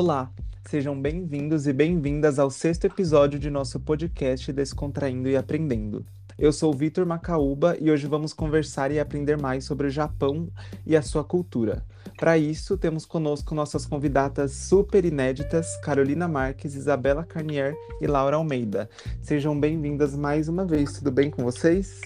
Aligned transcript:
Olá, 0.00 0.30
sejam 0.64 0.96
bem-vindos 1.02 1.66
e 1.66 1.72
bem-vindas 1.72 2.38
ao 2.38 2.50
sexto 2.52 2.84
episódio 2.84 3.36
de 3.36 3.50
nosso 3.50 3.80
podcast 3.80 4.52
Descontraindo 4.52 5.28
e 5.28 5.36
Aprendendo. 5.36 6.06
Eu 6.38 6.52
sou 6.52 6.72
Vitor 6.72 7.04
Macaúba 7.04 7.76
e 7.80 7.90
hoje 7.90 8.06
vamos 8.06 8.32
conversar 8.32 8.92
e 8.92 9.00
aprender 9.00 9.36
mais 9.36 9.64
sobre 9.64 9.88
o 9.88 9.90
Japão 9.90 10.52
e 10.86 10.96
a 10.96 11.02
sua 11.02 11.24
cultura. 11.24 11.84
Para 12.16 12.38
isso, 12.38 12.78
temos 12.78 13.04
conosco 13.04 13.56
nossas 13.56 13.86
convidadas 13.86 14.52
super 14.52 15.04
inéditas, 15.04 15.76
Carolina 15.78 16.28
Marques, 16.28 16.76
Isabela 16.76 17.24
Carnier 17.24 17.74
e 18.00 18.06
Laura 18.06 18.36
Almeida. 18.36 18.88
Sejam 19.20 19.58
bem-vindas 19.58 20.14
mais 20.14 20.48
uma 20.48 20.64
vez, 20.64 20.92
tudo 20.92 21.10
bem 21.10 21.28
com 21.28 21.42
vocês? 21.42 22.00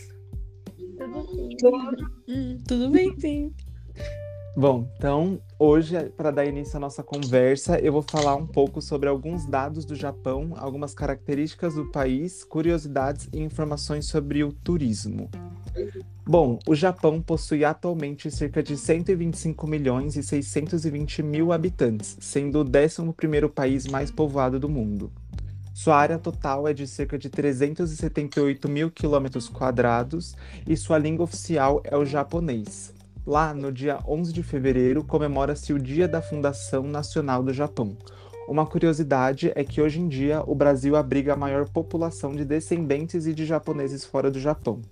Tudo, 1.59 2.10
hum, 2.27 2.59
tudo 2.66 2.88
bem, 2.88 3.15
sim. 3.20 3.52
Bom, 4.55 4.87
então 4.98 5.41
hoje, 5.59 6.11
para 6.11 6.30
dar 6.30 6.45
início 6.45 6.77
à 6.77 6.80
nossa 6.80 7.02
conversa, 7.02 7.79
eu 7.80 7.91
vou 7.91 8.02
falar 8.02 8.37
um 8.37 8.47
pouco 8.47 8.83
sobre 8.83 9.09
alguns 9.09 9.47
dados 9.47 9.87
do 9.87 9.95
Japão, 9.95 10.52
algumas 10.56 10.93
características 10.93 11.74
do 11.74 11.87
país, 11.87 12.45
curiosidades 12.45 13.30
e 13.33 13.41
informações 13.41 14.05
sobre 14.05 14.45
o 14.45 14.52
turismo. 14.52 15.30
Bom, 16.27 16.59
o 16.69 16.74
Japão 16.74 17.20
possui 17.23 17.65
atualmente 17.65 18.30
cerca 18.30 18.62
de 18.62 18.77
125 18.77 19.66
milhões 19.66 20.16
e 20.16 20.23
620 20.23 21.23
mil 21.23 21.51
habitantes, 21.51 22.19
sendo 22.21 22.60
o 22.60 22.65
11º 22.65 23.48
país 23.48 23.87
mais 23.87 24.10
povoado 24.10 24.60
do 24.60 24.69
mundo. 24.69 25.10
Sua 25.73 25.96
área 25.96 26.19
total 26.19 26.69
é 26.69 26.74
de 26.74 26.87
cerca 26.87 27.19
de 27.19 27.30
378 27.30 28.69
mil 28.69 28.91
quilômetros 28.91 29.48
quadrados 29.48 30.37
e 30.69 30.77
sua 30.77 30.98
língua 30.98 31.24
oficial 31.24 31.80
é 31.85 31.96
o 31.96 32.04
japonês. 32.04 32.91
Lá, 33.24 33.54
no 33.54 33.70
dia 33.70 34.01
11 34.04 34.32
de 34.32 34.42
fevereiro, 34.42 35.04
comemora-se 35.04 35.73
o 35.73 35.78
Dia 35.78 36.09
da 36.09 36.20
Fundação 36.20 36.82
Nacional 36.82 37.40
do 37.40 37.52
Japão. 37.52 37.96
Uma 38.48 38.66
curiosidade 38.66 39.52
é 39.54 39.62
que 39.62 39.80
hoje 39.80 40.01
em 40.01 40.09
dia 40.09 40.42
o 40.45 40.56
Brasil 40.56 40.96
abriga 40.96 41.32
a 41.32 41.37
maior 41.37 41.68
população 41.68 42.32
de 42.32 42.45
descendentes 42.45 43.24
e 43.24 43.32
de 43.32 43.46
japoneses 43.46 44.04
fora 44.04 44.29
do 44.29 44.40
Japão. 44.40 44.82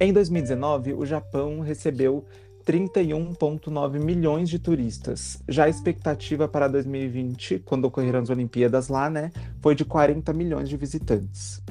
Em 0.00 0.12
2019, 0.12 0.94
o 0.94 1.06
Japão 1.06 1.60
recebeu 1.60 2.24
31,9 2.66 4.00
milhões 4.00 4.48
de 4.48 4.58
turistas. 4.58 5.40
Já 5.48 5.66
a 5.66 5.68
expectativa 5.68 6.48
para 6.48 6.66
2020, 6.66 7.60
quando 7.60 7.84
ocorreram 7.84 8.18
as 8.18 8.30
Olimpíadas 8.30 8.88
lá, 8.88 9.08
né, 9.08 9.30
foi 9.60 9.76
de 9.76 9.84
40 9.84 10.32
milhões 10.32 10.68
de 10.68 10.76
visitantes. 10.76 11.62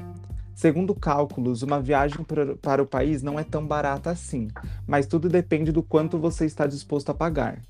Segundo 0.60 0.94
cálculos, 0.94 1.64
uma 1.64 1.80
viagem 1.80 2.18
para 2.62 2.84
o 2.84 2.86
país 2.86 3.24
não 3.24 3.40
é 3.40 3.46
tão 3.46 3.66
barata 3.66 4.10
assim, 4.10 4.50
mas 4.86 5.08
tudo 5.08 5.30
depende 5.30 5.72
do 5.72 5.82
quanto 5.82 6.20
você 6.20 6.44
está 6.44 6.68
disposto 6.68 7.10
a 7.10 7.14
pagar. 7.14 7.62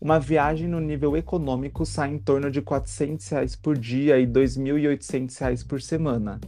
Uma 0.00 0.20
viagem 0.20 0.68
no 0.68 0.78
nível 0.78 1.16
econômico 1.16 1.84
sai 1.84 2.10
em 2.14 2.18
torno 2.18 2.48
de 2.48 2.62
400 2.62 3.28
reais 3.28 3.56
por 3.56 3.76
dia 3.76 4.20
e 4.20 4.24
2.800 4.24 5.36
reais 5.40 5.64
por 5.64 5.82
semana. 5.82 6.40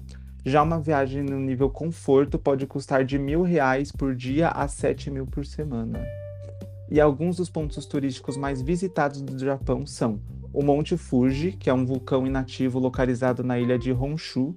Já 0.45 0.63
uma 0.63 0.79
viagem 0.79 1.25
no 1.25 1.41
nível 1.41 1.69
conforto 1.69 2.39
pode 2.39 2.69
custar 2.69 3.05
de 3.05 3.19
R$ 3.19 3.43
reais 3.43 3.91
por 3.91 4.15
dia 4.15 4.47
a 4.47 4.63
R$ 4.63 4.69
7.000 4.69 5.27
por 5.29 5.45
semana. 5.45 6.01
E 6.89 7.01
alguns 7.01 7.39
dos 7.39 7.51
pontos 7.51 7.85
turísticos 7.85 8.37
mais 8.37 8.63
visitados 8.63 9.21
do 9.21 9.37
Japão 9.37 9.85
são 9.85 10.21
o 10.53 10.63
Monte 10.63 10.97
Fuji, 10.97 11.51
que 11.51 11.69
é 11.69 11.75
um 11.75 11.85
vulcão 11.85 12.25
inativo 12.29 12.79
localizado 12.79 13.43
na 13.43 13.59
ilha 13.59 13.77
de 13.77 13.93
Honshu, 13.93 14.57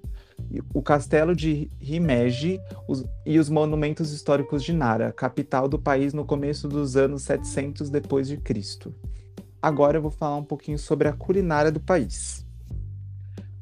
o 0.73 0.81
castelo 0.81 1.36
de 1.36 1.70
Himeji 1.81 2.59
os, 2.88 3.06
e 3.26 3.39
os 3.39 3.50
monumentos 3.50 4.12
históricos 4.12 4.64
de 4.64 4.73
Nara, 4.73 5.12
capital 5.12 5.67
do 5.67 5.80
país 5.80 6.14
no 6.14 6.25
começo 6.25 6.67
dos 6.67 6.95
anos 6.95 7.23
700 7.23 7.90
depois 7.90 8.28
de 8.28 8.38
Cristo. 8.38 8.94
Agora 9.62 9.97
eu 9.97 10.02
vou 10.02 10.12
falar 10.12 10.38
um 10.38 10.44
pouquinho 10.44 10.78
sobre 10.78 11.07
a 11.07 11.13
culinária 11.13 11.72
do 11.72 11.80
país. 11.80 12.46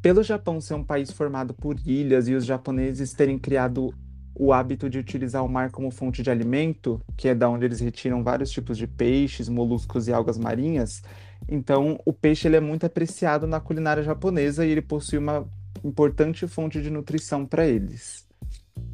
Pelo 0.02 0.24
Japão 0.24 0.60
ser 0.60 0.74
um 0.74 0.84
país 0.84 1.12
formado 1.12 1.54
por 1.54 1.78
ilhas 1.86 2.28
e 2.28 2.34
os 2.34 2.44
japoneses 2.44 3.14
terem 3.14 3.38
criado 3.38 3.94
o 4.34 4.52
hábito 4.52 4.90
de 4.90 4.98
utilizar 4.98 5.46
o 5.46 5.50
mar 5.50 5.70
como 5.70 5.92
fonte 5.92 6.24
de 6.24 6.32
alimento, 6.32 7.00
que 7.16 7.28
é 7.28 7.36
da 7.36 7.48
onde 7.48 7.66
eles 7.66 7.80
retiram 7.80 8.24
vários 8.24 8.50
tipos 8.50 8.78
de 8.78 8.88
peixes, 8.88 9.48
moluscos 9.48 10.08
e 10.08 10.14
algas 10.14 10.38
marinhas, 10.38 11.04
então 11.48 12.00
o 12.06 12.14
peixe 12.14 12.48
ele 12.48 12.56
é 12.56 12.60
muito 12.60 12.86
apreciado 12.86 13.48
na 13.48 13.60
culinária 13.60 14.04
japonesa 14.04 14.66
e 14.66 14.72
ele 14.72 14.82
possui 14.82 15.18
uma 15.18 15.48
importante 15.84 16.48
fonte 16.48 16.82
de 16.82 16.90
nutrição 16.90 17.46
para 17.46 17.66
eles. 17.66 18.28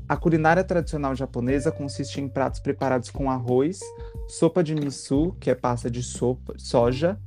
A 0.07 0.15
culinária 0.15 0.63
tradicional 0.63 1.15
japonesa 1.15 1.71
consiste 1.71 2.21
em 2.21 2.29
pratos 2.29 2.59
preparados 2.59 3.09
com 3.09 3.29
arroz, 3.29 3.79
sopa 4.27 4.63
de 4.63 4.73
miso, 4.73 5.35
que 5.39 5.49
é 5.49 5.55
pasta 5.55 5.91
de 5.91 6.01
sopa, 6.01 6.53
soja, 6.57 7.19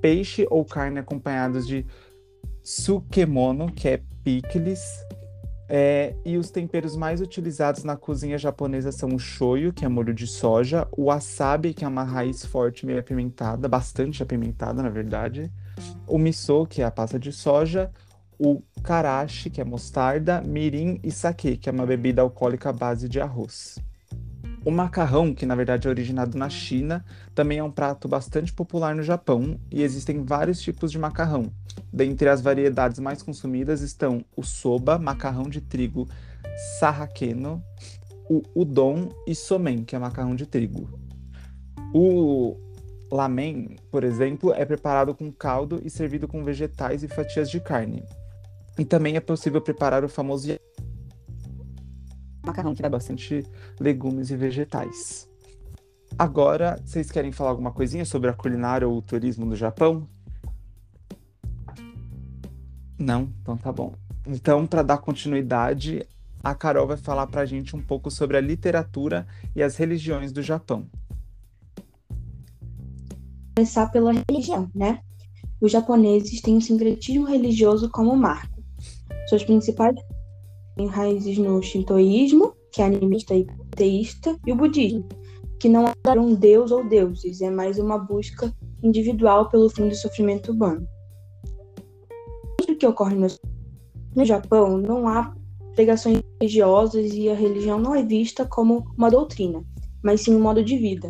peixe 0.00 0.46
ou 0.50 0.64
carne 0.64 0.98
acompanhados 0.98 1.66
de 1.66 1.86
sukemono, 2.62 3.72
que 3.72 3.88
é 3.88 4.02
picles, 4.22 4.80
é, 5.68 6.14
e 6.24 6.36
os 6.36 6.50
temperos 6.50 6.94
mais 6.94 7.20
utilizados 7.20 7.82
na 7.82 7.96
cozinha 7.96 8.38
japonesa 8.38 8.92
são 8.92 9.08
o 9.14 9.18
shoyu, 9.18 9.72
que 9.72 9.84
é 9.84 9.88
molho 9.88 10.14
de 10.14 10.26
soja, 10.26 10.86
o 10.92 11.04
wasabi, 11.04 11.74
que 11.74 11.84
é 11.84 11.88
uma 11.88 12.04
raiz 12.04 12.44
forte 12.44 12.86
meio 12.86 13.00
apimentada, 13.00 13.68
bastante 13.68 14.22
apimentada, 14.22 14.82
na 14.82 14.88
verdade, 14.88 15.50
o 16.06 16.18
miso, 16.18 16.66
que 16.66 16.82
é 16.82 16.84
a 16.84 16.90
pasta 16.90 17.18
de 17.18 17.32
soja, 17.32 17.90
o 18.38 18.62
karashi, 18.82 19.50
que 19.50 19.60
é 19.60 19.64
mostarda, 19.64 20.40
mirim 20.42 21.00
e 21.02 21.10
sake, 21.10 21.56
que 21.56 21.68
é 21.68 21.72
uma 21.72 21.86
bebida 21.86 22.22
alcoólica 22.22 22.70
à 22.70 22.72
base 22.72 23.08
de 23.08 23.20
arroz. 23.20 23.78
O 24.64 24.70
macarrão, 24.70 25.32
que 25.32 25.46
na 25.46 25.54
verdade 25.54 25.86
é 25.86 25.90
originado 25.90 26.36
na 26.36 26.48
China, 26.48 27.04
também 27.34 27.58
é 27.58 27.62
um 27.62 27.70
prato 27.70 28.08
bastante 28.08 28.52
popular 28.52 28.96
no 28.96 29.02
Japão 29.02 29.60
e 29.70 29.82
existem 29.82 30.24
vários 30.24 30.60
tipos 30.60 30.90
de 30.90 30.98
macarrão. 30.98 31.52
Dentre 31.92 32.28
as 32.28 32.40
variedades 32.40 32.98
mais 32.98 33.22
consumidas 33.22 33.80
estão 33.80 34.24
o 34.36 34.42
soba, 34.42 34.98
macarrão 34.98 35.44
de 35.44 35.60
trigo 35.60 36.08
sarrakeno, 36.80 37.62
o 38.28 38.42
udon 38.56 39.10
e 39.26 39.34
somen, 39.36 39.84
que 39.84 39.94
é 39.94 39.98
macarrão 39.98 40.34
de 40.34 40.46
trigo. 40.46 40.98
O 41.94 42.56
lamen, 43.10 43.76
por 43.90 44.02
exemplo, 44.02 44.52
é 44.52 44.64
preparado 44.64 45.14
com 45.14 45.30
caldo 45.30 45.80
e 45.84 45.88
servido 45.88 46.26
com 46.26 46.42
vegetais 46.42 47.04
e 47.04 47.08
fatias 47.08 47.48
de 47.48 47.60
carne. 47.60 48.02
E 48.78 48.84
também 48.84 49.16
é 49.16 49.20
possível 49.20 49.60
preparar 49.60 50.04
o 50.04 50.08
famoso 50.08 50.48
macarrão, 52.44 52.74
que 52.74 52.82
dá 52.82 52.88
bastante 52.88 53.44
legumes 53.80 54.30
e 54.30 54.36
vegetais. 54.36 55.28
Agora, 56.18 56.80
vocês 56.84 57.10
querem 57.10 57.32
falar 57.32 57.50
alguma 57.50 57.72
coisinha 57.72 58.04
sobre 58.04 58.30
a 58.30 58.32
culinária 58.32 58.88
ou 58.88 58.96
o 58.96 59.02
turismo 59.02 59.46
do 59.46 59.56
Japão? 59.56 60.08
Não? 62.98 63.28
Então 63.42 63.56
tá 63.56 63.72
bom. 63.72 63.94
Então, 64.26 64.66
para 64.66 64.82
dar 64.82 64.98
continuidade, 64.98 66.06
a 66.42 66.54
Carol 66.54 66.86
vai 66.86 66.96
falar 66.96 67.26
para 67.26 67.42
a 67.42 67.46
gente 67.46 67.76
um 67.76 67.82
pouco 67.82 68.10
sobre 68.10 68.36
a 68.36 68.40
literatura 68.40 69.26
e 69.54 69.62
as 69.62 69.76
religiões 69.76 70.32
do 70.32 70.42
Japão. 70.42 70.86
Começar 73.56 73.90
pela 73.90 74.12
religião, 74.12 74.70
né? 74.74 75.00
Os 75.60 75.72
japoneses 75.72 76.40
têm 76.40 76.56
o 76.56 76.60
sincretismo 76.60 77.26
religioso 77.26 77.90
como 77.90 78.16
marco. 78.16 78.55
Suas 79.28 79.44
principais 79.44 79.96
têm 80.76 80.86
raízes 80.86 81.38
no 81.38 81.62
shintoísmo, 81.62 82.54
que 82.72 82.82
é 82.82 82.84
animista 82.84 83.34
e 83.34 83.46
teísta, 83.70 84.36
e 84.46 84.52
o 84.52 84.56
budismo, 84.56 85.06
que 85.58 85.68
não 85.68 85.86
é 85.86 86.20
um 86.20 86.34
deus 86.34 86.70
ou 86.70 86.86
deuses, 86.86 87.40
é 87.40 87.50
mais 87.50 87.78
uma 87.78 87.98
busca 87.98 88.52
individual 88.82 89.48
pelo 89.48 89.70
fim 89.70 89.88
do 89.88 89.94
sofrimento 89.94 90.52
humano. 90.52 90.86
O 92.60 92.76
que 92.76 92.86
ocorre 92.86 93.16
no, 94.14 94.24
Japão, 94.24 94.76
não 94.76 95.08
há 95.08 95.34
pregações 95.74 96.20
religiosas 96.40 97.12
e 97.14 97.28
a 97.30 97.34
religião 97.34 97.78
não 97.78 97.94
é 97.94 98.02
vista 98.02 98.44
como 98.44 98.84
uma 98.96 99.10
doutrina, 99.10 99.64
mas 100.02 100.20
sim 100.20 100.34
um 100.34 100.40
modo 100.40 100.62
de 100.62 100.76
vida. 100.76 101.08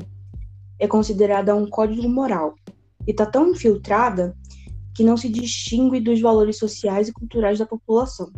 É 0.78 0.87
considerada 0.87 1.54
um 1.54 1.69
código 1.69 2.08
moral 2.08 2.54
e 3.06 3.10
está 3.10 3.26
tão 3.26 3.50
infiltrada 3.50 4.37
que 4.96 5.04
não 5.04 5.16
se 5.16 5.28
distingue 5.28 6.00
dos 6.00 6.20
valores 6.22 6.56
sociais 6.56 7.08
e 7.08 7.12
culturais 7.12 7.58
da 7.58 7.66
população. 7.66 8.32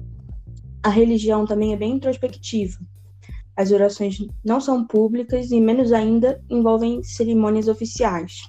A 0.82 0.88
religião 0.88 1.46
também 1.46 1.72
é 1.72 1.76
bem 1.76 1.92
introspectiva. 1.92 2.76
As 3.56 3.70
orações 3.70 4.18
não 4.44 4.60
são 4.60 4.84
públicas 4.84 5.52
e, 5.52 5.60
menos 5.60 5.92
ainda, 5.92 6.42
envolvem 6.50 7.00
cerimônias 7.04 7.68
oficiais. 7.68 8.42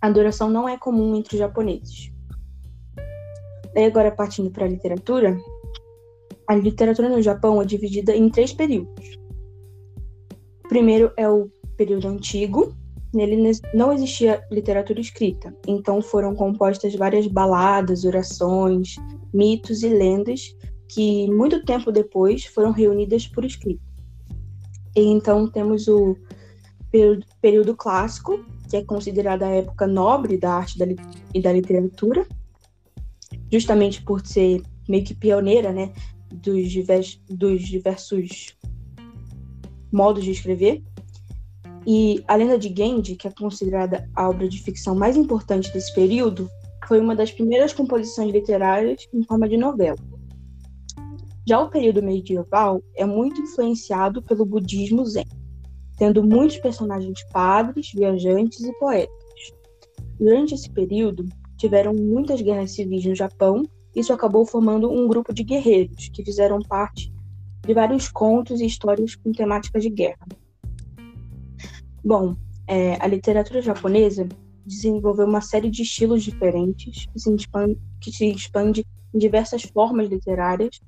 A 0.00 0.06
adoração 0.06 0.48
não 0.48 0.68
é 0.68 0.78
comum 0.78 1.16
entre 1.16 1.34
os 1.34 1.40
japoneses. 1.40 2.12
E 3.74 3.84
agora, 3.84 4.12
partindo 4.12 4.50
para 4.50 4.64
a 4.64 4.68
literatura, 4.68 5.36
a 6.48 6.54
literatura 6.54 7.08
no 7.08 7.20
Japão 7.20 7.60
é 7.60 7.64
dividida 7.64 8.14
em 8.14 8.28
três 8.28 8.52
períodos. 8.52 9.18
O 10.64 10.68
primeiro 10.68 11.12
é 11.16 11.28
o 11.28 11.50
período 11.76 12.06
antigo, 12.06 12.72
Nele 13.14 13.50
não 13.72 13.92
existia 13.92 14.44
literatura 14.50 15.00
escrita, 15.00 15.54
então 15.66 16.02
foram 16.02 16.34
compostas 16.34 16.94
várias 16.94 17.26
baladas, 17.26 18.04
orações, 18.04 18.96
mitos 19.32 19.82
e 19.82 19.88
lendas 19.88 20.54
que 20.88 21.30
muito 21.30 21.64
tempo 21.64 21.90
depois 21.90 22.44
foram 22.44 22.70
reunidas 22.70 23.26
por 23.26 23.44
escrito. 23.44 23.82
E 24.94 25.00
então 25.00 25.48
temos 25.48 25.88
o 25.88 26.16
período 27.40 27.76
clássico, 27.76 28.44
que 28.70 28.76
é 28.76 28.84
considerada 28.84 29.46
a 29.46 29.50
época 29.50 29.86
nobre 29.86 30.38
da 30.38 30.54
arte 30.54 30.78
e 31.34 31.40
da 31.40 31.52
literatura, 31.52 32.26
justamente 33.52 34.02
por 34.02 34.26
ser 34.26 34.62
meio 34.88 35.04
que 35.04 35.14
pioneira, 35.14 35.72
né, 35.72 35.92
dos, 36.32 36.72
dos 37.28 37.62
diversos 37.62 38.56
modos 39.92 40.24
de 40.24 40.30
escrever. 40.30 40.82
E 41.86 42.24
a 42.26 42.34
Lenda 42.34 42.58
de 42.58 42.74
Genji, 42.76 43.14
que 43.14 43.28
é 43.28 43.30
considerada 43.30 44.10
a 44.16 44.28
obra 44.28 44.48
de 44.48 44.60
ficção 44.60 44.94
mais 44.94 45.16
importante 45.16 45.72
desse 45.72 45.94
período, 45.94 46.50
foi 46.88 46.98
uma 46.98 47.14
das 47.14 47.30
primeiras 47.30 47.72
composições 47.72 48.32
literárias 48.32 49.06
em 49.14 49.22
forma 49.22 49.48
de 49.48 49.56
novela. 49.56 49.96
Já 51.48 51.60
o 51.60 51.70
período 51.70 52.02
medieval 52.02 52.82
é 52.96 53.04
muito 53.04 53.40
influenciado 53.40 54.20
pelo 54.20 54.44
budismo 54.44 55.04
zen, 55.04 55.26
tendo 55.96 56.24
muitos 56.24 56.56
personagens 56.58 57.24
padres, 57.32 57.92
viajantes 57.94 58.60
e 58.60 58.72
poetas. 58.80 59.14
Durante 60.18 60.54
esse 60.54 60.68
período, 60.68 61.24
tiveram 61.56 61.94
muitas 61.94 62.40
guerras 62.40 62.72
civis 62.72 63.04
no 63.04 63.14
Japão, 63.14 63.62
e 63.94 64.00
isso 64.00 64.12
acabou 64.12 64.44
formando 64.44 64.90
um 64.90 65.06
grupo 65.06 65.32
de 65.32 65.44
guerreiros 65.44 66.08
que 66.08 66.24
fizeram 66.24 66.58
parte 66.60 67.12
de 67.64 67.72
vários 67.72 68.08
contos 68.08 68.60
e 68.60 68.66
histórias 68.66 69.14
com 69.14 69.30
temáticas 69.30 69.82
de 69.82 69.90
guerra. 69.90 70.26
Bom, 72.06 72.36
é, 72.68 72.96
a 73.00 73.08
literatura 73.08 73.60
japonesa 73.60 74.28
desenvolveu 74.64 75.26
uma 75.26 75.40
série 75.40 75.68
de 75.68 75.82
estilos 75.82 76.22
diferentes 76.22 77.04
que 77.06 77.18
se, 77.18 77.34
expande, 77.34 77.80
que 78.00 78.12
se 78.12 78.30
expande 78.30 78.86
em 79.12 79.18
diversas 79.18 79.62
formas 79.62 80.08
literárias, 80.08 80.80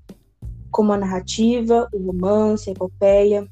como 0.70 0.92
a 0.92 0.96
narrativa, 0.96 1.88
o 1.92 1.98
romance, 1.98 2.70
a 2.70 2.72
epopeia. 2.72 3.48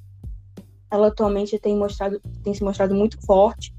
Ela 0.88 1.08
atualmente 1.08 1.58
tem, 1.58 1.76
mostrado, 1.76 2.22
tem 2.44 2.54
se 2.54 2.62
mostrado 2.62 2.94
muito 2.94 3.20
forte 3.26 3.74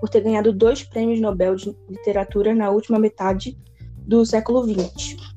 por 0.00 0.08
ter 0.08 0.20
ganhado 0.20 0.52
dois 0.52 0.82
prêmios 0.82 1.20
Nobel 1.20 1.54
de 1.54 1.72
literatura 1.88 2.52
na 2.52 2.70
última 2.70 2.98
metade 2.98 3.56
do 3.98 4.26
século 4.26 4.64
XX. 4.64 5.27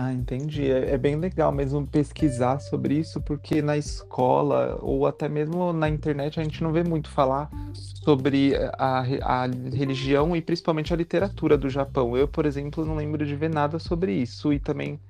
Ah, 0.00 0.12
entendi. 0.12 0.70
É, 0.70 0.92
é, 0.92 0.96
bem 0.96 1.16
legal 1.16 1.50
mesmo 1.50 1.84
pesquisar 1.84 2.60
sobre 2.60 2.94
isso, 2.94 3.20
porque 3.20 3.60
na 3.60 3.76
escola 3.76 4.78
ou 4.80 5.08
até 5.08 5.28
mesmo 5.28 5.72
na 5.72 5.88
internet 5.88 6.38
a 6.38 6.44
gente 6.44 6.62
não 6.62 6.72
vê 6.72 6.84
muito 6.84 7.10
falar 7.10 7.50
sobre 7.74 8.54
a, 8.78 9.00
a 9.00 9.46
religião 9.74 10.36
e 10.36 10.40
principalmente 10.40 10.94
a 10.94 10.96
literatura 10.96 11.58
do 11.58 11.68
Japão. 11.68 12.16
Eu, 12.16 12.28
por 12.28 12.46
exemplo, 12.46 12.84
não 12.84 12.94
lembro 12.94 13.26
de 13.26 13.34
ver 13.34 13.50
nada 13.50 13.80
sobre 13.80 14.12
isso 14.12 14.52
e 14.52 14.60
também 14.60 15.00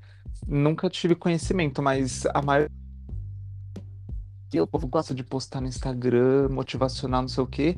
nunca 0.46 0.88
tive 0.88 1.14
conhecimento, 1.14 1.82
mas 1.82 2.24
a 2.24 2.40
maior. 2.40 2.70
O 4.58 4.66
povo 4.66 4.88
gosta 4.88 5.14
de 5.14 5.22
postar 5.22 5.60
no 5.60 5.68
Instagram, 5.68 6.48
motivacional, 6.48 7.20
não 7.20 7.28
sei 7.28 7.44
o 7.44 7.46
quê. 7.46 7.76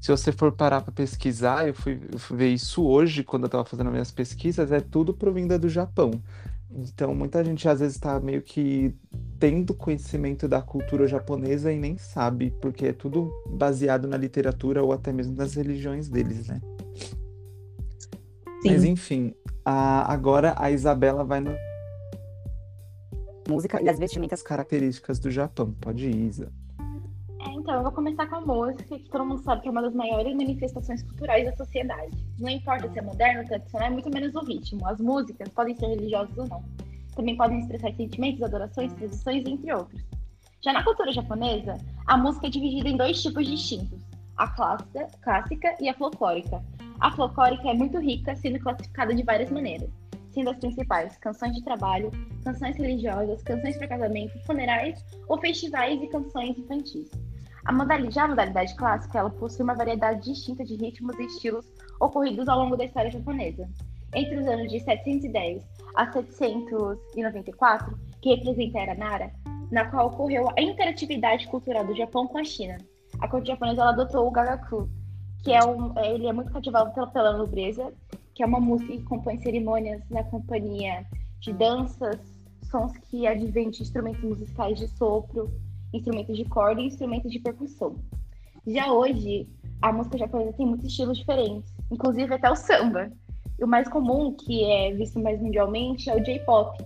Se 0.00 0.10
você 0.10 0.30
for 0.30 0.52
parar 0.52 0.80
para 0.80 0.92
pesquisar, 0.92 1.66
eu 1.66 1.74
fui, 1.74 2.00
eu 2.12 2.18
fui, 2.18 2.36
ver 2.36 2.48
isso 2.48 2.84
hoje, 2.86 3.24
quando 3.24 3.44
eu 3.44 3.48
estava 3.48 3.64
fazendo 3.64 3.90
minhas 3.90 4.12
pesquisas, 4.12 4.70
é 4.70 4.80
tudo 4.80 5.12
provinda 5.12 5.58
do 5.58 5.68
Japão. 5.68 6.22
Então, 6.70 7.14
muita 7.14 7.44
gente 7.44 7.68
às 7.68 7.80
vezes 7.80 7.96
está 7.96 8.20
meio 8.20 8.42
que 8.42 8.94
tendo 9.38 9.74
conhecimento 9.74 10.46
da 10.46 10.60
cultura 10.60 11.08
japonesa 11.08 11.72
e 11.72 11.78
nem 11.78 11.96
sabe, 11.96 12.52
porque 12.60 12.86
é 12.86 12.92
tudo 12.92 13.32
baseado 13.46 14.06
na 14.06 14.16
literatura 14.16 14.82
ou 14.82 14.92
até 14.92 15.12
mesmo 15.12 15.34
nas 15.34 15.54
religiões 15.54 16.08
deles, 16.08 16.46
né? 16.46 16.60
Sim. 18.62 18.70
Mas 18.70 18.84
enfim, 18.84 19.34
a, 19.64 20.12
agora 20.12 20.54
a 20.58 20.70
Isabela 20.70 21.24
vai 21.24 21.40
no. 21.40 21.54
Música 23.48 23.80
e 23.80 23.88
as 23.88 23.98
vestimentas 23.98 24.42
características 24.42 25.18
do 25.18 25.30
Japão. 25.30 25.72
Pode 25.80 26.06
ir, 26.06 26.26
Isa. 26.26 26.52
Então, 27.40 27.76
eu 27.76 27.82
vou 27.82 27.92
começar 27.92 28.26
com 28.26 28.36
a 28.36 28.40
música, 28.40 28.98
que 28.98 29.10
todo 29.10 29.24
mundo 29.24 29.42
sabe 29.42 29.62
que 29.62 29.68
é 29.68 29.70
uma 29.70 29.82
das 29.82 29.94
maiores 29.94 30.34
manifestações 30.34 31.02
culturais 31.04 31.44
da 31.44 31.56
sociedade. 31.56 32.10
Não 32.38 32.48
importa 32.48 32.90
se 32.90 32.98
é 32.98 33.02
moderno 33.02 33.46
tradicional, 33.46 33.88
é 33.88 33.90
muito 33.90 34.10
menos 34.10 34.34
o 34.34 34.44
ritmo. 34.44 34.86
As 34.86 35.00
músicas 35.00 35.48
podem 35.50 35.76
ser 35.76 35.86
religiosas 35.86 36.36
ou 36.36 36.48
não. 36.48 36.64
Também 37.14 37.36
podem 37.36 37.60
expressar 37.60 37.92
sentimentos, 37.94 38.42
adorações, 38.42 38.92
tradições, 38.94 39.46
entre 39.46 39.72
outros. 39.72 40.02
Já 40.64 40.72
na 40.72 40.82
cultura 40.82 41.12
japonesa, 41.12 41.76
a 42.06 42.16
música 42.16 42.48
é 42.48 42.50
dividida 42.50 42.88
em 42.88 42.96
dois 42.96 43.22
tipos 43.22 43.46
distintos: 43.46 44.02
a 44.36 44.48
clássica, 44.48 45.06
clássica 45.22 45.76
e 45.80 45.88
a 45.88 45.94
folclórica. 45.94 46.62
A 47.00 47.12
folclórica 47.12 47.68
é 47.68 47.74
muito 47.74 47.98
rica, 47.98 48.34
sendo 48.34 48.58
classificada 48.58 49.14
de 49.14 49.22
várias 49.22 49.50
maneiras, 49.50 49.90
sendo 50.30 50.50
as 50.50 50.58
principais 50.58 51.16
canções 51.18 51.54
de 51.54 51.62
trabalho, 51.62 52.10
canções 52.44 52.76
religiosas, 52.76 53.42
canções 53.42 53.76
para 53.76 53.88
casamento, 53.88 54.36
funerais 54.44 55.04
ou 55.28 55.38
festivais 55.38 56.02
e 56.02 56.08
canções 56.08 56.58
infantis. 56.58 57.27
A 57.68 57.72
modalidade, 57.72 58.14
já 58.14 58.24
a 58.24 58.28
modalidade 58.28 58.74
clássica, 58.76 59.18
ela 59.18 59.28
possui 59.28 59.62
uma 59.62 59.74
variedade 59.74 60.24
distinta 60.24 60.64
de 60.64 60.74
ritmos 60.74 61.18
e 61.18 61.26
estilos 61.26 61.66
ocorridos 62.00 62.48
ao 62.48 62.60
longo 62.60 62.78
da 62.78 62.86
história 62.86 63.10
japonesa. 63.10 63.68
Entre 64.14 64.38
os 64.38 64.46
anos 64.46 64.72
de 64.72 64.80
710 64.80 65.62
a 65.94 66.10
794, 66.10 67.98
que 68.22 68.36
representa 68.36 68.78
a 68.78 68.80
Era 68.80 68.94
Nara, 68.94 69.32
na 69.70 69.84
qual 69.84 70.06
ocorreu 70.06 70.48
a 70.56 70.62
interatividade 70.62 71.46
cultural 71.48 71.84
do 71.84 71.94
Japão 71.94 72.26
com 72.26 72.38
a 72.38 72.44
China. 72.44 72.78
A 73.20 73.28
corte 73.28 73.48
japonesa 73.48 73.84
adotou 73.84 74.26
o 74.26 74.30
gagaku, 74.30 74.88
que 75.44 75.52
é 75.52 75.62
um, 75.62 75.92
é, 75.98 76.14
ele 76.14 76.26
é 76.26 76.32
muito 76.32 76.50
cativado 76.50 76.90
pela, 76.94 77.08
pela 77.08 77.36
nobreza, 77.36 77.92
que 78.34 78.42
é 78.42 78.46
uma 78.46 78.60
música 78.60 78.94
que 78.94 79.04
compõe 79.04 79.36
cerimônias 79.42 80.02
na 80.08 80.24
companhia 80.24 81.04
de 81.38 81.52
danças, 81.52 82.18
sons 82.70 82.96
que 83.10 83.26
advêm 83.26 83.68
de 83.68 83.82
instrumentos 83.82 84.22
musicais 84.22 84.78
de 84.78 84.88
sopro, 84.88 85.52
instrumentos 85.92 86.36
de 86.36 86.44
corda 86.44 86.80
e 86.80 86.86
instrumentos 86.86 87.30
de 87.30 87.38
percussão. 87.38 87.96
Já 88.66 88.92
hoje, 88.92 89.48
a 89.80 89.92
música 89.92 90.18
japonesa 90.18 90.52
tem 90.52 90.66
muitos 90.66 90.86
estilos 90.86 91.18
diferentes, 91.18 91.72
inclusive 91.90 92.34
até 92.34 92.50
o 92.50 92.56
samba. 92.56 93.10
E 93.58 93.64
o 93.64 93.66
mais 93.66 93.88
comum, 93.88 94.34
que 94.34 94.64
é 94.64 94.92
visto 94.94 95.18
mais 95.18 95.40
mundialmente, 95.40 96.08
é 96.08 96.14
o 96.14 96.22
J-pop, 96.22 96.78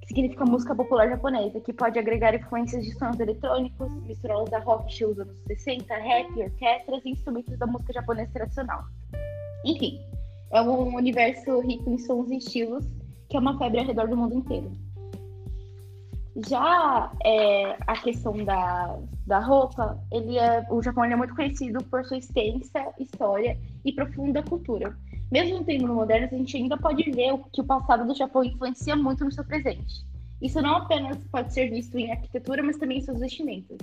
que 0.00 0.08
significa 0.08 0.44
música 0.44 0.74
popular 0.74 1.08
japonesa, 1.08 1.60
que 1.60 1.72
pode 1.72 1.98
agregar 1.98 2.34
influências 2.34 2.84
de 2.84 2.92
sons 2.98 3.18
eletrônicos, 3.20 3.92
misturá-los 4.06 4.52
a 4.52 4.58
rock 4.60 4.90
estilos 4.90 5.18
anos 5.18 5.36
60, 5.46 5.94
rap, 5.94 6.40
orquestras 6.40 7.04
e 7.04 7.10
instrumentos 7.10 7.58
da 7.58 7.66
música 7.66 7.92
japonesa 7.92 8.30
tradicional. 8.32 8.84
Enfim, 9.64 10.00
é 10.50 10.62
um 10.62 10.94
universo 10.94 11.60
rico 11.60 11.90
em 11.90 11.98
sons 11.98 12.30
e 12.30 12.36
estilos 12.36 12.86
que 13.28 13.36
é 13.36 13.40
uma 13.40 13.56
febre 13.58 13.80
ao 13.80 13.86
redor 13.86 14.08
do 14.08 14.16
mundo 14.16 14.34
inteiro. 14.34 14.70
Já 16.34 17.12
é, 17.24 17.76
a 17.86 17.94
questão 17.94 18.32
da, 18.44 18.98
da 19.26 19.38
roupa, 19.38 19.98
ele 20.10 20.38
é, 20.38 20.66
o 20.70 20.82
Japão 20.82 21.04
é 21.04 21.14
muito 21.14 21.34
conhecido 21.34 21.84
por 21.84 22.04
sua 22.04 22.16
extensa 22.16 22.92
história 22.98 23.58
e 23.84 23.92
profunda 23.92 24.42
cultura. 24.42 24.96
Mesmo 25.30 25.58
no 25.58 25.64
tempo 25.64 25.86
moderno, 25.86 26.28
a 26.32 26.36
gente 26.36 26.56
ainda 26.56 26.76
pode 26.76 27.02
ver 27.10 27.38
que 27.52 27.60
o 27.60 27.64
passado 27.64 28.06
do 28.06 28.14
Japão 28.14 28.42
influencia 28.44 28.96
muito 28.96 29.24
no 29.24 29.32
seu 29.32 29.44
presente. 29.44 30.06
Isso 30.40 30.60
não 30.62 30.76
apenas 30.76 31.18
pode 31.30 31.52
ser 31.52 31.70
visto 31.70 31.96
em 31.98 32.10
arquitetura, 32.10 32.62
mas 32.62 32.78
também 32.78 32.98
em 32.98 33.02
seus 33.02 33.20
vestimentos. 33.20 33.78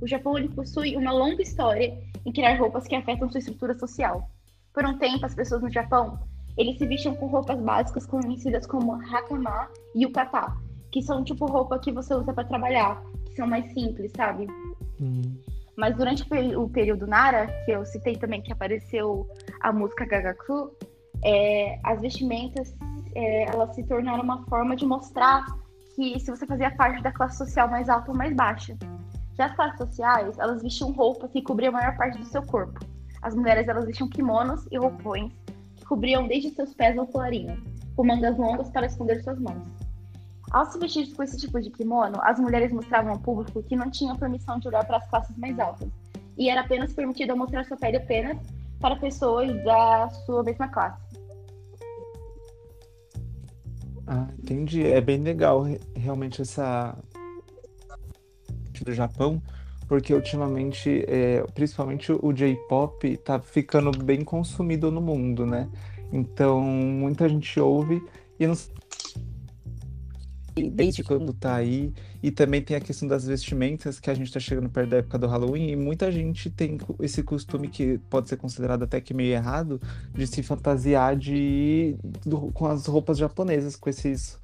O 0.00 0.06
Japão 0.06 0.38
ele 0.38 0.48
possui 0.48 0.96
uma 0.96 1.12
longa 1.12 1.42
história 1.42 1.98
em 2.24 2.32
criar 2.32 2.58
roupas 2.58 2.86
que 2.86 2.94
afetam 2.94 3.30
sua 3.30 3.38
estrutura 3.38 3.78
social. 3.78 4.28
Por 4.72 4.86
um 4.86 4.96
tempo, 4.96 5.26
as 5.26 5.34
pessoas 5.34 5.62
no 5.62 5.70
Japão 5.70 6.18
eles 6.56 6.78
se 6.78 6.86
vestiam 6.86 7.14
com 7.14 7.26
roupas 7.26 7.58
básicas 7.60 8.06
conhecidas 8.06 8.66
como 8.66 8.94
hakama 8.94 9.68
e 9.94 10.02
yukata, 10.02 10.52
que 10.90 11.02
são 11.02 11.22
tipo 11.24 11.46
roupa 11.46 11.78
que 11.78 11.92
você 11.92 12.14
usa 12.14 12.32
para 12.32 12.44
trabalhar, 12.44 13.02
que 13.26 13.36
são 13.36 13.46
mais 13.46 13.72
simples, 13.72 14.12
sabe? 14.16 14.46
Mas 15.76 15.96
durante 15.96 16.22
o 16.56 16.68
período 16.68 17.06
Nara, 17.06 17.46
que 17.64 17.70
eu 17.70 17.84
citei 17.86 18.16
também 18.16 18.42
que 18.42 18.52
apareceu 18.52 19.26
a 19.62 19.72
música 19.72 20.04
Gagaku, 20.04 20.72
é, 21.24 21.78
as 21.84 22.00
vestimentas 22.00 22.74
é, 23.14 23.44
elas 23.44 23.74
se 23.74 23.82
tornaram 23.84 24.22
uma 24.22 24.44
forma 24.46 24.76
de 24.76 24.86
mostrar 24.86 25.46
que 25.94 26.18
se 26.20 26.30
você 26.30 26.46
fazia 26.46 26.70
parte 26.72 27.02
da 27.02 27.12
classe 27.12 27.38
social 27.38 27.68
mais 27.68 27.88
alta 27.88 28.10
ou 28.10 28.16
mais 28.16 28.34
baixa. 28.34 28.76
Já 29.36 29.46
as 29.46 29.56
classes 29.56 29.78
sociais, 29.78 30.38
elas 30.38 30.62
vestiam 30.62 30.92
roupas 30.92 31.30
que 31.30 31.42
cobriam 31.42 31.70
a 31.70 31.78
maior 31.78 31.96
parte 31.96 32.18
do 32.18 32.26
seu 32.26 32.42
corpo. 32.42 32.78
As 33.22 33.34
mulheres 33.34 33.68
elas 33.68 33.86
vestiam 33.86 34.08
kimonos 34.08 34.66
e 34.70 34.78
roupões 34.78 35.32
que 35.76 35.84
cobriam 35.84 36.26
desde 36.26 36.50
seus 36.50 36.74
pés 36.74 36.96
ao 36.98 37.06
colarinho, 37.06 37.56
com 37.96 38.04
mangas 38.04 38.36
longas 38.36 38.70
para 38.70 38.86
esconder 38.86 39.22
suas 39.22 39.38
mãos. 39.38 39.66
Ao 40.50 40.64
se 40.70 40.78
vestir 40.78 41.14
com 41.14 41.22
esse 41.22 41.36
tipo 41.38 41.60
de 41.60 41.70
kimono, 41.70 42.18
as 42.22 42.38
mulheres 42.38 42.72
mostravam 42.72 43.12
ao 43.12 43.18
público 43.20 43.62
que 43.62 43.76
não 43.76 43.90
tinham 43.90 44.16
permissão 44.16 44.58
de 44.58 44.66
olhar 44.66 44.84
para 44.84 44.96
as 44.96 45.08
classes 45.08 45.36
mais 45.36 45.58
altas, 45.58 45.88
e 46.36 46.48
era 46.50 46.62
apenas 46.62 46.92
permitido 46.92 47.36
mostrar 47.36 47.64
sua 47.64 47.76
pele 47.76 47.98
apenas 47.98 48.36
para 48.80 48.96
pessoas 48.96 49.52
da 49.62 50.08
sua 50.26 50.42
mesma 50.42 50.66
classe. 50.68 51.00
Ah, 54.06 54.26
entendi. 54.42 54.84
É 54.84 55.00
bem 55.00 55.22
legal 55.22 55.64
realmente 55.94 56.42
essa 56.42 56.98
do 58.82 58.92
Japão, 58.94 59.40
porque 59.86 60.14
ultimamente, 60.14 61.04
é, 61.06 61.44
principalmente 61.54 62.10
o 62.10 62.32
J-pop, 62.32 63.06
está 63.06 63.38
ficando 63.38 63.90
bem 63.90 64.24
consumido 64.24 64.90
no 64.90 65.00
mundo, 65.00 65.44
né? 65.44 65.68
Então, 66.10 66.60
muita 66.60 67.28
gente 67.28 67.60
ouve 67.60 68.02
e 68.38 68.46
não 68.46 68.54
desde 70.54 71.02
quando 71.02 71.32
tá 71.32 71.54
aí. 71.54 71.92
E 72.22 72.30
também 72.30 72.62
tem 72.62 72.76
a 72.76 72.80
questão 72.80 73.08
das 73.08 73.24
vestimentas, 73.24 73.98
que 73.98 74.10
a 74.10 74.14
gente 74.14 74.32
tá 74.32 74.40
chegando 74.40 74.68
perto 74.68 74.90
da 74.90 74.96
época 74.98 75.18
do 75.18 75.26
Halloween, 75.26 75.70
e 75.70 75.76
muita 75.76 76.10
gente 76.10 76.50
tem 76.50 76.78
esse 77.00 77.22
costume 77.22 77.68
que 77.68 77.98
pode 78.10 78.28
ser 78.28 78.36
considerado 78.36 78.82
até 78.82 79.00
que 79.00 79.14
meio 79.14 79.32
errado, 79.32 79.80
de 80.12 80.26
se 80.26 80.42
fantasiar 80.42 81.16
de, 81.16 81.96
com 82.54 82.66
as 82.66 82.86
roupas 82.86 83.18
japonesas, 83.18 83.76
com 83.76 83.88
esses. 83.88 84.38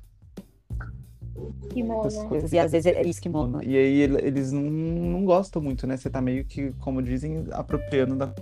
Kimono. 1.68 2.28
Coisas, 2.28 2.50
e 2.52 2.58
às 2.58 2.72
vezes 2.72 2.86
é 2.86 3.02
isso 3.02 3.20
que 3.20 3.28
monta. 3.28 3.62
E 3.62 3.76
aí 3.76 4.00
eles 4.00 4.52
não, 4.52 4.62
não 4.62 5.24
gostam 5.24 5.60
muito, 5.60 5.86
né? 5.86 5.96
Você 5.96 6.08
tá 6.08 6.20
meio 6.20 6.44
que, 6.46 6.72
como 6.80 7.02
dizem, 7.02 7.44
apropriando 7.52 8.16
da 8.16 8.32